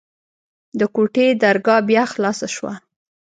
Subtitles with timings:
[0.79, 2.73] د کوټې درګاه بيا خلاصه سوه.